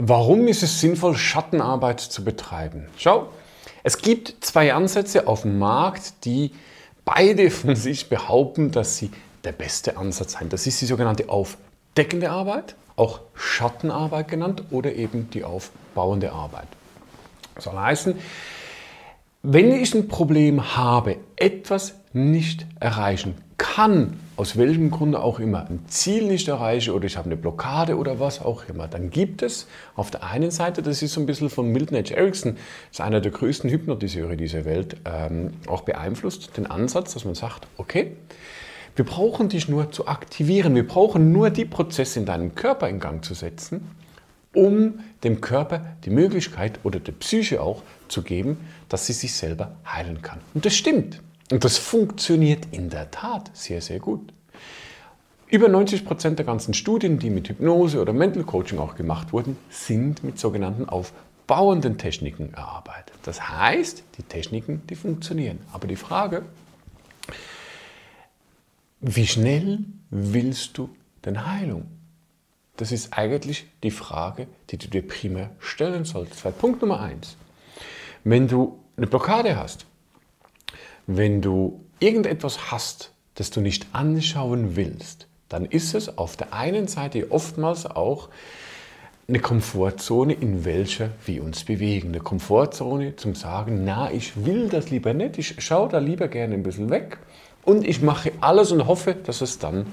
Warum 0.00 0.48
ist 0.48 0.62
es 0.62 0.80
sinnvoll, 0.80 1.14
Schattenarbeit 1.14 2.00
zu 2.00 2.24
betreiben? 2.24 2.86
Schau, 2.96 3.28
es 3.82 3.98
gibt 3.98 4.36
zwei 4.40 4.72
Ansätze 4.72 5.26
auf 5.28 5.42
dem 5.42 5.58
Markt, 5.58 6.24
die 6.24 6.52
beide 7.04 7.50
von 7.50 7.76
sich 7.76 8.08
behaupten, 8.08 8.70
dass 8.70 8.96
sie 8.96 9.10
der 9.44 9.52
beste 9.52 9.98
Ansatz 9.98 10.32
seien. 10.32 10.48
Das 10.48 10.66
ist 10.66 10.80
die 10.80 10.86
sogenannte 10.86 11.28
aufdeckende 11.28 12.30
Arbeit, 12.30 12.74
auch 12.96 13.20
Schattenarbeit 13.34 14.28
genannt, 14.28 14.62
oder 14.70 14.94
eben 14.94 15.28
die 15.28 15.44
aufbauende 15.44 16.32
Arbeit. 16.32 16.68
Das 17.54 17.64
soll 17.64 17.76
heißen, 17.76 18.14
wenn 19.42 19.72
ich 19.72 19.94
ein 19.94 20.08
Problem 20.08 20.74
habe, 20.74 21.18
etwas 21.36 21.96
nicht 22.14 22.64
erreichen 22.80 23.34
kann, 23.58 24.18
aus 24.36 24.56
welchem 24.56 24.90
Grunde 24.90 25.20
auch 25.20 25.38
immer, 25.38 25.66
ein 25.68 25.84
Ziel 25.88 26.24
nicht 26.26 26.48
erreiche 26.48 26.94
oder 26.94 27.04
ich 27.04 27.16
habe 27.16 27.26
eine 27.26 27.36
Blockade 27.36 27.96
oder 27.96 28.18
was 28.18 28.40
auch 28.40 28.64
immer, 28.68 28.88
dann 28.88 29.10
gibt 29.10 29.42
es 29.42 29.66
auf 29.94 30.10
der 30.10 30.24
einen 30.24 30.50
Seite, 30.50 30.82
das 30.82 31.02
ist 31.02 31.12
so 31.12 31.20
ein 31.20 31.26
bisschen 31.26 31.50
von 31.50 31.68
Milton 31.70 31.98
H. 31.98 32.14
Erickson, 32.14 32.56
ist 32.90 33.00
einer 33.00 33.20
der 33.20 33.30
größten 33.30 33.68
Hypnotiseure 33.68 34.36
dieser 34.36 34.64
Welt, 34.64 34.96
ähm, 35.04 35.52
auch 35.66 35.82
beeinflusst, 35.82 36.56
den 36.56 36.66
Ansatz, 36.66 37.12
dass 37.14 37.24
man 37.24 37.34
sagt, 37.34 37.66
okay, 37.76 38.16
wir 38.96 39.04
brauchen 39.04 39.48
dich 39.48 39.68
nur 39.68 39.90
zu 39.90 40.06
aktivieren, 40.06 40.74
wir 40.74 40.86
brauchen 40.86 41.32
nur 41.32 41.50
die 41.50 41.64
Prozesse 41.64 42.20
in 42.20 42.26
deinem 42.26 42.54
Körper 42.54 42.88
in 42.88 43.00
Gang 43.00 43.24
zu 43.24 43.34
setzen, 43.34 43.90
um 44.54 45.00
dem 45.24 45.40
Körper 45.40 45.84
die 46.04 46.10
Möglichkeit 46.10 46.80
oder 46.84 47.00
der 47.00 47.12
Psyche 47.12 47.62
auch 47.62 47.82
zu 48.08 48.22
geben, 48.22 48.58
dass 48.88 49.06
sie 49.06 49.14
sich 49.14 49.32
selber 49.34 49.76
heilen 49.86 50.20
kann. 50.20 50.40
Und 50.52 50.66
das 50.66 50.74
stimmt. 50.74 51.20
Und 51.52 51.64
das 51.64 51.76
funktioniert 51.76 52.68
in 52.70 52.88
der 52.88 53.10
Tat 53.10 53.50
sehr, 53.52 53.82
sehr 53.82 53.98
gut. 53.98 54.32
Über 55.48 55.68
90 55.68 56.06
Prozent 56.06 56.38
der 56.38 56.46
ganzen 56.46 56.72
Studien, 56.72 57.18
die 57.18 57.28
mit 57.28 57.46
Hypnose 57.46 58.00
oder 58.00 58.14
Mental 58.14 58.42
Coaching 58.42 58.78
auch 58.78 58.94
gemacht 58.94 59.34
wurden, 59.34 59.58
sind 59.68 60.24
mit 60.24 60.38
sogenannten 60.38 60.88
aufbauenden 60.88 61.98
Techniken 61.98 62.54
erarbeitet. 62.54 63.16
Das 63.24 63.50
heißt, 63.50 64.02
die 64.16 64.22
Techniken, 64.22 64.80
die 64.88 64.94
funktionieren. 64.94 65.58
Aber 65.74 65.86
die 65.86 65.96
Frage, 65.96 66.46
wie 69.02 69.26
schnell 69.26 69.80
willst 70.08 70.78
du 70.78 70.88
denn 71.26 71.46
Heilung? 71.46 71.84
Das 72.78 72.92
ist 72.92 73.12
eigentlich 73.12 73.66
die 73.82 73.90
Frage, 73.90 74.46
die 74.70 74.78
du 74.78 74.88
dir 74.88 75.06
primär 75.06 75.50
stellen 75.58 76.06
solltest. 76.06 76.46
Weil 76.46 76.52
Punkt 76.52 76.80
Nummer 76.80 77.02
eins, 77.02 77.36
wenn 78.24 78.48
du 78.48 78.78
eine 78.96 79.06
Blockade 79.06 79.54
hast, 79.54 79.84
wenn 81.06 81.40
du 81.40 81.80
irgendetwas 82.00 82.70
hast, 82.70 83.12
das 83.34 83.50
du 83.50 83.60
nicht 83.60 83.86
anschauen 83.92 84.76
willst, 84.76 85.26
dann 85.48 85.64
ist 85.66 85.94
es 85.94 86.18
auf 86.18 86.36
der 86.36 86.52
einen 86.52 86.88
Seite 86.88 87.30
oftmals 87.30 87.86
auch 87.86 88.28
eine 89.28 89.38
Komfortzone, 89.38 90.32
in 90.32 90.64
welcher 90.64 91.10
wir 91.24 91.42
uns 91.44 91.64
bewegen. 91.64 92.08
Eine 92.08 92.20
Komfortzone 92.20 93.16
zum 93.16 93.34
Sagen, 93.34 93.84
na, 93.84 94.10
ich 94.10 94.44
will 94.44 94.68
das 94.68 94.90
lieber 94.90 95.14
nicht, 95.14 95.38
ich 95.38 95.62
schaue 95.62 95.88
da 95.88 95.98
lieber 95.98 96.28
gerne 96.28 96.54
ein 96.54 96.62
bisschen 96.62 96.90
weg 96.90 97.18
und 97.64 97.86
ich 97.86 98.02
mache 98.02 98.32
alles 98.40 98.72
und 98.72 98.86
hoffe, 98.86 99.14
dass 99.14 99.40
es 99.40 99.58
dann 99.58 99.86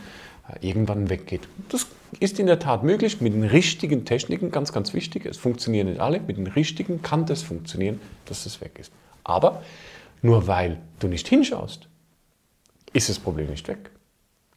äh, 0.50 0.68
irgendwann 0.68 1.10
weggeht. 1.10 1.48
Das 1.70 1.88
ist 2.20 2.40
in 2.40 2.48
der 2.48 2.60
Tat 2.60 2.84
möglich 2.84 3.22
mit 3.22 3.34
den 3.34 3.44
richtigen 3.44 4.04
Techniken, 4.04 4.52
ganz, 4.52 4.74
ganz 4.74 4.94
wichtig. 4.94 5.26
Es 5.26 5.38
funktionieren 5.38 5.88
nicht 5.88 6.00
alle, 6.00 6.20
mit 6.20 6.38
den 6.38 6.48
richtigen 6.48 7.02
kann 7.02 7.26
das 7.26 7.44
funktionieren, 7.44 8.02
dass 8.26 8.46
es 8.46 8.62
weg 8.62 8.80
ist. 8.80 8.92
Aber 9.24 9.62
nur 10.22 10.48
weil 10.48 10.82
du 11.00 11.08
nicht 11.08 11.28
hinschaust, 11.28 11.88
ist 12.94 13.10
das 13.10 13.20
Problem 13.20 13.50
nicht 13.50 13.68
weg. 13.68 13.92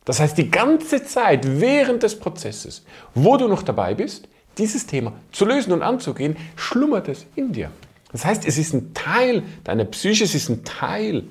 Das 0.04 0.18
heißt, 0.18 0.36
die 0.36 0.50
ganze 0.50 1.04
Zeit 1.04 1.60
während 1.60 2.02
des 2.02 2.18
Prozesses, 2.18 2.84
wo 3.14 3.36
du 3.36 3.46
noch 3.46 3.62
dabei 3.62 3.94
bist, 3.94 4.28
dieses 4.58 4.86
Thema 4.86 5.12
zu 5.30 5.44
lösen 5.44 5.72
und 5.72 5.82
anzugehen, 5.82 6.36
schlummert 6.56 7.08
es 7.08 7.26
in 7.36 7.52
dir. 7.52 7.70
Das 8.10 8.24
heißt, 8.24 8.44
es 8.46 8.58
ist 8.58 8.74
ein 8.74 8.92
Teil 8.94 9.42
deiner 9.64 9.84
Psyche, 9.84 10.24
es 10.24 10.34
ist 10.34 10.48
ein 10.48 10.64
Teil 10.64 11.24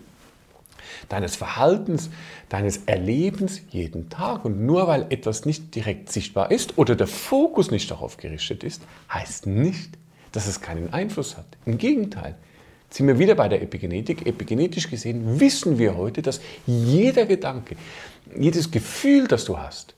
deines 1.10 1.36
Verhaltens, 1.36 2.10
deines 2.50 2.78
Erlebens 2.86 3.62
jeden 3.70 4.10
Tag. 4.10 4.46
Und 4.46 4.66
nur 4.66 4.88
weil 4.88 5.06
etwas 5.10 5.46
nicht 5.46 5.76
direkt 5.76 6.12
sichtbar 6.12 6.50
ist 6.52 6.78
oder 6.78 6.96
der 6.96 7.08
Fokus 7.08 7.70
nicht 7.70 7.92
darauf 7.92 8.18
gerichtet 8.18 8.64
ist, 8.64 8.82
heißt 9.14 9.46
nicht, 9.46 9.98
dass 10.32 10.48
es 10.48 10.62
keinen 10.62 10.94
Einfluss 10.94 11.38
hat. 11.38 11.46
Im 11.66 11.78
Gegenteil, 11.78 12.36
sind 12.92 13.08
wir 13.08 13.18
wieder 13.18 13.36
bei 13.36 13.48
der 13.48 13.62
Epigenetik. 13.62 14.28
Epigenetisch 14.28 14.90
gesehen 14.90 15.40
wissen 15.40 15.80
wir 15.80 15.96
heute, 15.96 16.22
dass 16.22 16.42
jeder 16.68 17.26
Gedanke, 17.26 17.76
jedes 18.38 18.70
Gefühl, 18.70 19.28
das 19.28 19.46
du 19.46 19.58
hast, 19.58 19.96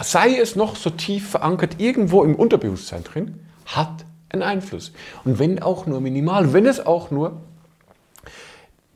sei 0.00 0.36
es 0.36 0.54
noch 0.54 0.76
so 0.76 0.90
tief 0.90 1.30
verankert 1.30 1.76
irgendwo 1.78 2.22
im 2.22 2.34
Unterbewusstsein 2.34 3.04
drin, 3.04 3.40
hat 3.64 4.04
einen 4.28 4.42
Einfluss. 4.42 4.92
Und 5.24 5.38
wenn 5.38 5.62
auch 5.62 5.86
nur 5.86 6.00
minimal, 6.00 6.52
wenn 6.52 6.66
es 6.66 6.84
auch 6.84 7.10
nur 7.10 7.40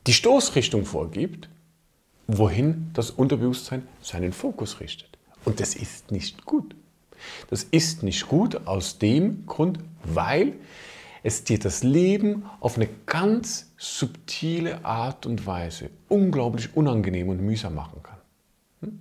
die 0.07 0.13
Stoßrichtung 0.13 0.85
vorgibt, 0.85 1.49
wohin 2.27 2.91
das 2.93 3.11
Unterbewusstsein 3.11 3.87
seinen 4.01 4.33
Fokus 4.33 4.79
richtet. 4.79 5.09
Und 5.45 5.59
das 5.59 5.75
ist 5.75 6.11
nicht 6.11 6.45
gut. 6.45 6.75
Das 7.49 7.63
ist 7.63 8.03
nicht 8.03 8.27
gut 8.27 8.67
aus 8.67 8.99
dem 8.99 9.45
Grund, 9.45 9.79
weil 10.03 10.53
es 11.23 11.43
dir 11.43 11.59
das 11.59 11.83
Leben 11.83 12.45
auf 12.59 12.77
eine 12.77 12.87
ganz 13.05 13.71
subtile 13.77 14.83
Art 14.83 15.25
und 15.25 15.45
Weise 15.45 15.89
unglaublich 16.09 16.75
unangenehm 16.75 17.29
und 17.29 17.41
mühsam 17.41 17.75
machen 17.75 18.01
kann. 18.03 18.17
Hm? 18.81 18.99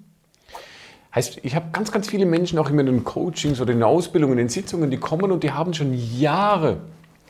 Heißt, 1.14 1.40
ich 1.42 1.54
habe 1.54 1.70
ganz, 1.72 1.90
ganz 1.90 2.08
viele 2.08 2.26
Menschen 2.26 2.58
auch 2.58 2.70
immer 2.70 2.80
in 2.80 2.86
den 2.86 3.04
Coachings 3.04 3.60
oder 3.60 3.72
in 3.72 3.78
den 3.78 3.84
Ausbildungen, 3.84 4.32
in 4.32 4.46
den 4.46 4.48
Sitzungen, 4.48 4.90
die 4.90 4.98
kommen 4.98 5.32
und 5.32 5.42
die 5.42 5.52
haben 5.52 5.74
schon 5.74 5.94
Jahre 5.94 6.78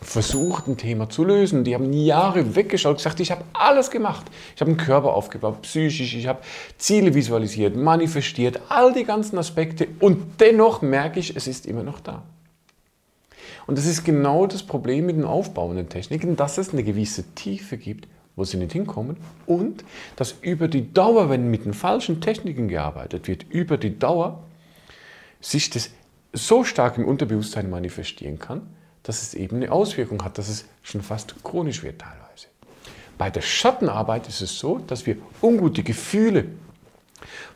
versucht, 0.03 0.67
ein 0.67 0.77
Thema 0.77 1.09
zu 1.09 1.25
lösen. 1.25 1.65
Die 1.65 1.75
haben 1.75 1.93
Jahre 1.93 2.57
weggeschaut, 2.57 2.97
gesagt, 2.97 3.21
ich 3.21 3.31
habe 3.31 3.45
alles 3.53 3.91
gemacht. 3.91 4.27
Ich 4.55 4.61
habe 4.61 4.71
einen 4.71 4.79
Körper 4.79 5.15
aufgebaut, 5.15 5.63
psychisch, 5.63 6.15
ich 6.15 6.27
habe 6.27 6.41
Ziele 6.79 7.15
visualisiert, 7.15 7.77
manifestiert, 7.77 8.61
all 8.69 8.93
die 8.93 9.05
ganzen 9.05 9.39
Aspekte 9.39 9.89
und 10.01 10.41
dennoch 10.41 10.83
merke 10.83 11.21
ich, 11.21 11.37
es 11.37 11.47
ist 11.47 11.67
immer 11.67 11.83
noch 11.83 12.01
da. 12.01 12.23
Und 13.71 13.79
das 13.79 13.87
ist 13.87 14.03
genau 14.03 14.49
das 14.49 14.65
Problem 14.65 15.07
mit 15.07 15.15
den 15.15 15.25
aufbauenden 15.25 15.89
Techniken, 15.89 16.35
dass 16.35 16.59
es 16.59 16.73
eine 16.73 16.83
gewisse 16.83 17.23
Tiefe 17.37 17.77
gibt, 17.77 18.09
wo 18.35 18.43
sie 18.43 18.57
nicht 18.57 18.73
hinkommen 18.73 19.17
und 19.47 19.85
dass 20.17 20.35
über 20.43 20.67
die 20.67 20.93
Dauer, 20.93 21.31
wenn 21.31 21.53
mit 21.53 21.65
den 21.65 21.73
falschen 21.73 22.21
Techniken 22.21 22.67
gearbeitet 22.67 23.29
wird, 23.29 23.45
über 23.49 23.77
die 23.77 23.97
Dauer 23.97 24.43
sich 25.41 25.71
das 25.71 25.91
so 26.33 26.65
stark 26.65 26.99
im 26.99 27.05
Unterbewusstsein 27.05 27.71
manifestieren 27.71 28.41
kann, 28.41 28.63
dass 29.05 29.23
es 29.23 29.35
eben 29.35 29.59
eine 29.59 29.71
Auswirkung 29.71 30.25
hat, 30.25 30.37
dass 30.39 30.49
es 30.49 30.65
schon 30.83 31.01
fast 31.01 31.37
chronisch 31.45 31.85
wird 31.85 32.01
teilweise. 32.01 32.49
Bei 33.19 33.31
der 33.31 33.43
Schattenarbeit 33.43 34.27
ist 34.27 34.41
es 34.41 34.59
so, 34.59 34.81
dass 34.81 35.07
wir 35.07 35.17
ungute 35.41 35.85
Gefühle 35.85 36.47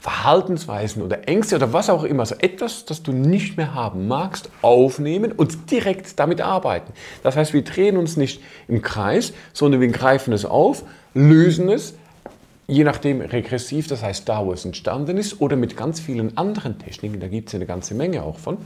Verhaltensweisen 0.00 1.02
oder 1.02 1.28
Ängste 1.28 1.56
oder 1.56 1.72
was 1.72 1.90
auch 1.90 2.04
immer, 2.04 2.20
also 2.20 2.34
etwas, 2.38 2.84
das 2.84 3.02
du 3.02 3.12
nicht 3.12 3.56
mehr 3.56 3.74
haben 3.74 4.06
magst, 4.06 4.50
aufnehmen 4.62 5.32
und 5.32 5.70
direkt 5.70 6.18
damit 6.18 6.40
arbeiten. 6.40 6.92
Das 7.22 7.36
heißt, 7.36 7.52
wir 7.52 7.62
drehen 7.62 7.96
uns 7.96 8.16
nicht 8.16 8.42
im 8.68 8.82
Kreis, 8.82 9.32
sondern 9.52 9.80
wir 9.80 9.88
greifen 9.88 10.32
es 10.32 10.44
auf, 10.44 10.84
lösen 11.14 11.68
es, 11.68 11.94
je 12.66 12.84
nachdem 12.84 13.20
regressiv, 13.20 13.88
das 13.88 14.02
heißt 14.02 14.28
da, 14.28 14.44
wo 14.44 14.52
es 14.52 14.64
entstanden 14.64 15.16
ist, 15.16 15.40
oder 15.40 15.56
mit 15.56 15.76
ganz 15.76 16.00
vielen 16.00 16.36
anderen 16.36 16.78
Techniken, 16.78 17.20
da 17.20 17.28
gibt 17.28 17.48
es 17.48 17.54
eine 17.54 17.66
ganze 17.66 17.94
Menge 17.94 18.22
auch 18.22 18.38
von. 18.38 18.58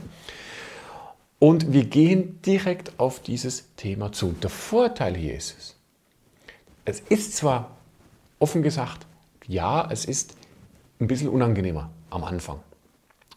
Und 1.39 1.71
wir 1.71 1.85
gehen 1.85 2.41
direkt 2.41 2.99
auf 2.99 3.21
dieses 3.21 3.73
Thema 3.77 4.11
zu. 4.11 4.27
Und 4.27 4.43
der 4.43 4.49
Vorteil 4.49 5.15
hier 5.15 5.35
ist 5.35 5.55
es, 5.57 5.75
es 6.85 6.99
ist 7.09 7.37
zwar 7.37 7.77
offen 8.39 8.61
gesagt, 8.61 9.05
ja, 9.47 9.87
es 9.91 10.05
ist 10.05 10.35
ein 10.99 11.07
bisschen 11.07 11.29
unangenehmer 11.29 11.89
am 12.09 12.23
Anfang, 12.23 12.59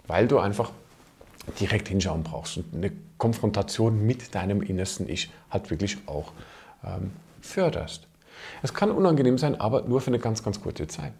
weil 0.06 0.26
du 0.26 0.38
einfach 0.38 0.72
direkt 1.60 1.88
hinschauen 1.88 2.22
brauchst 2.22 2.56
und 2.56 2.74
eine 2.74 2.92
Konfrontation 3.18 4.04
mit 4.04 4.34
deinem 4.34 4.62
innersten 4.62 5.08
Ich 5.08 5.30
halt 5.50 5.70
wirklich 5.70 5.98
auch 6.06 6.32
ähm, 6.84 7.12
förderst. 7.40 8.06
Es 8.62 8.74
kann 8.74 8.90
unangenehm 8.90 9.38
sein, 9.38 9.60
aber 9.60 9.82
nur 9.82 10.00
für 10.00 10.08
eine 10.08 10.18
ganz, 10.18 10.42
ganz 10.42 10.60
kurze 10.60 10.86
Zeit. 10.86 11.12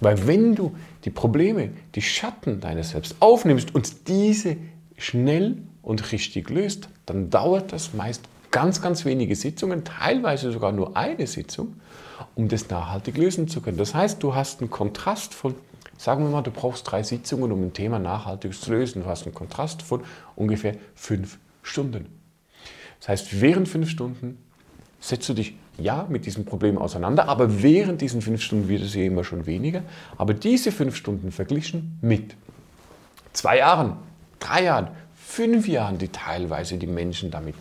Weil 0.00 0.26
wenn 0.26 0.54
du 0.54 0.76
die 1.04 1.10
Probleme, 1.10 1.70
die 1.94 2.02
Schatten 2.02 2.60
deines 2.60 2.90
Selbst 2.90 3.16
aufnimmst 3.20 3.74
und 3.74 4.08
diese 4.08 4.56
schnell 4.96 5.58
und 5.82 6.12
richtig 6.12 6.50
löst, 6.50 6.88
dann 7.06 7.30
dauert 7.30 7.72
das 7.72 7.94
meist 7.94 8.22
ganz, 8.56 8.80
ganz 8.80 9.04
wenige 9.04 9.36
Sitzungen, 9.36 9.84
teilweise 9.84 10.50
sogar 10.50 10.72
nur 10.72 10.96
eine 10.96 11.26
Sitzung, 11.26 11.78
um 12.34 12.48
das 12.48 12.70
nachhaltig 12.70 13.18
lösen 13.18 13.48
zu 13.48 13.60
können. 13.60 13.76
Das 13.76 13.94
heißt, 13.94 14.22
du 14.22 14.34
hast 14.34 14.62
einen 14.62 14.70
Kontrast 14.70 15.34
von 15.34 15.54
Sagen 15.98 16.24
wir 16.24 16.30
mal, 16.30 16.40
du 16.40 16.50
brauchst 16.50 16.90
drei 16.90 17.02
Sitzungen, 17.02 17.52
um 17.52 17.64
ein 17.64 17.74
Thema 17.74 17.98
nachhaltig 17.98 18.54
zu 18.58 18.70
lösen. 18.70 19.02
Du 19.02 19.08
hast 19.08 19.24
einen 19.24 19.34
Kontrast 19.34 19.82
von 19.82 20.02
ungefähr 20.36 20.74
fünf 20.94 21.38
Stunden. 21.62 22.06
Das 23.00 23.08
heißt, 23.08 23.42
während 23.42 23.68
fünf 23.68 23.90
Stunden 23.90 24.38
setzt 25.00 25.28
du 25.28 25.34
dich 25.34 25.54
ja 25.76 26.06
mit 26.08 26.24
diesem 26.24 26.46
Problem 26.46 26.78
auseinander, 26.78 27.28
aber 27.28 27.62
während 27.62 28.00
diesen 28.00 28.22
fünf 28.22 28.40
Stunden 28.40 28.68
wird 28.68 28.82
es 28.82 28.94
ja 28.94 29.02
immer 29.02 29.24
schon 29.24 29.44
weniger. 29.44 29.82
Aber 30.16 30.32
diese 30.32 30.72
fünf 30.72 30.96
Stunden 30.96 31.30
verglichen 31.30 31.98
mit 32.00 32.34
zwei 33.34 33.58
Jahren, 33.58 33.98
drei 34.38 34.64
Jahren, 34.64 34.88
fünf 35.14 35.68
Jahren, 35.68 35.98
die 35.98 36.08
teilweise 36.08 36.78
die 36.78 36.86
Menschen 36.86 37.30
damit 37.30 37.54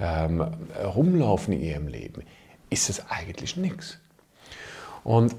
ähm, 0.00 0.40
rumlaufen 0.94 1.54
in 1.54 1.62
ihrem 1.62 1.88
Leben, 1.88 2.22
ist 2.70 2.88
es 2.88 3.08
eigentlich 3.10 3.56
nichts. 3.56 3.98
Und 5.04 5.34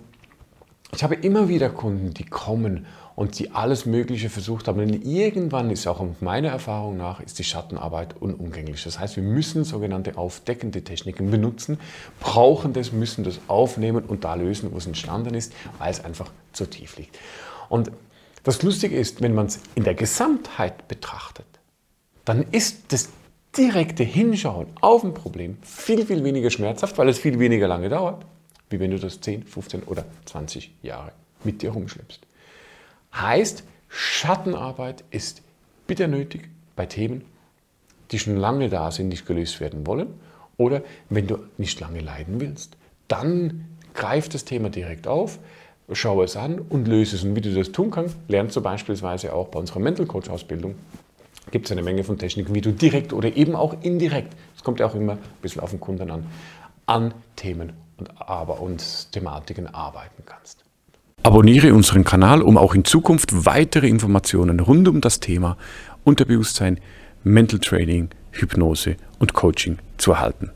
ich 0.93 1.03
habe 1.03 1.15
immer 1.15 1.47
wieder 1.47 1.69
Kunden, 1.69 2.13
die 2.13 2.25
kommen 2.25 2.85
und 3.15 3.39
die 3.39 3.51
alles 3.51 3.85
Mögliche 3.85 4.29
versucht 4.29 4.67
haben. 4.67 4.79
Und 4.79 5.05
irgendwann 5.05 5.69
ist 5.69 5.87
auch 5.87 6.05
meiner 6.19 6.49
Erfahrung 6.49 6.97
nach 6.97 7.19
ist 7.21 7.39
die 7.39 7.43
Schattenarbeit 7.43 8.15
unumgänglich. 8.19 8.83
Das 8.83 8.99
heißt, 8.99 9.15
wir 9.15 9.23
müssen 9.23 9.63
sogenannte 9.63 10.17
aufdeckende 10.17 10.83
Techniken 10.83 11.31
benutzen, 11.31 11.79
brauchen 12.19 12.73
das, 12.73 12.91
müssen 12.91 13.23
das 13.23 13.39
aufnehmen 13.47 14.03
und 14.05 14.23
da 14.23 14.35
lösen, 14.35 14.71
wo 14.73 14.77
es 14.77 14.87
entstanden 14.87 15.33
ist, 15.33 15.53
weil 15.77 15.91
es 15.91 16.03
einfach 16.03 16.31
zu 16.51 16.65
tief 16.65 16.97
liegt. 16.97 17.17
Und 17.69 17.91
das 18.43 18.63
Lustige 18.63 18.97
ist, 18.97 19.21
wenn 19.21 19.33
man 19.33 19.45
es 19.45 19.59
in 19.75 19.83
der 19.83 19.93
Gesamtheit 19.93 20.87
betrachtet, 20.87 21.45
dann 22.25 22.45
ist 22.51 22.91
das 22.91 23.09
direkte 23.57 24.03
Hinschauen 24.03 24.67
auf 24.79 25.03
ein 25.03 25.13
Problem 25.13 25.57
viel, 25.61 26.05
viel 26.05 26.23
weniger 26.23 26.49
schmerzhaft, 26.49 26.97
weil 26.97 27.09
es 27.09 27.19
viel 27.19 27.39
weniger 27.39 27.67
lange 27.67 27.89
dauert, 27.89 28.25
wie 28.69 28.79
wenn 28.79 28.91
du 28.91 28.99
das 28.99 29.19
10, 29.19 29.43
15 29.43 29.83
oder 29.83 30.05
20 30.25 30.71
Jahre 30.81 31.11
mit 31.43 31.61
dir 31.61 31.71
rumschleppst. 31.71 32.21
Heißt, 33.13 33.63
Schattenarbeit 33.89 35.03
ist 35.11 35.41
bitter 35.85 36.07
nötig 36.07 36.49
bei 36.75 36.85
Themen, 36.85 37.25
die 38.11 38.19
schon 38.19 38.37
lange 38.37 38.69
da 38.69 38.91
sind, 38.91 39.09
nicht 39.09 39.25
gelöst 39.25 39.59
werden 39.59 39.85
wollen. 39.85 40.07
Oder 40.57 40.81
wenn 41.09 41.27
du 41.27 41.39
nicht 41.57 41.79
lange 41.79 41.99
leiden 41.99 42.39
willst, 42.39 42.77
dann 43.07 43.65
greif 43.93 44.29
das 44.29 44.45
Thema 44.45 44.69
direkt 44.69 45.07
auf, 45.07 45.39
schau 45.91 46.23
es 46.23 46.37
an 46.37 46.59
und 46.59 46.87
löse 46.87 47.15
es. 47.15 47.23
Und 47.23 47.35
wie 47.35 47.41
du 47.41 47.53
das 47.53 47.71
tun 47.71 47.91
kannst, 47.91 48.15
lernst 48.27 48.55
du 48.55 48.61
beispielsweise 48.61 49.33
auch 49.33 49.47
bei 49.49 49.59
unserer 49.59 49.79
Mental 49.79 50.05
Coach 50.05 50.29
Ausbildung. 50.29 50.75
Gibt 51.51 51.65
es 51.65 51.71
eine 51.71 51.83
Menge 51.83 52.03
von 52.03 52.17
Techniken, 52.17 52.55
wie 52.55 52.61
du 52.61 52.71
direkt 52.71 53.11
oder 53.11 53.35
eben 53.35 53.55
auch 53.55 53.75
indirekt, 53.81 54.33
es 54.55 54.63
kommt 54.63 54.79
ja 54.79 54.85
auch 54.85 54.95
immer 54.95 55.13
ein 55.13 55.19
bisschen 55.41 55.61
auf 55.61 55.71
den 55.71 55.79
Kunden 55.79 56.09
an, 56.09 56.25
an 56.85 57.13
Themen 57.35 57.73
und, 57.97 58.09
aber, 58.21 58.61
und 58.61 59.11
Thematiken 59.11 59.67
arbeiten 59.67 60.23
kannst. 60.25 60.63
Abonniere 61.23 61.73
unseren 61.73 62.03
Kanal, 62.03 62.41
um 62.41 62.57
auch 62.57 62.73
in 62.73 62.85
Zukunft 62.85 63.45
weitere 63.45 63.87
Informationen 63.87 64.59
rund 64.59 64.87
um 64.87 65.01
das 65.01 65.19
Thema 65.19 65.57
Unterbewusstsein, 66.03 66.79
Mental 67.23 67.59
Training, 67.59 68.09
Hypnose 68.31 68.95
und 69.19 69.33
Coaching 69.33 69.77
zu 69.97 70.13
erhalten. 70.13 70.51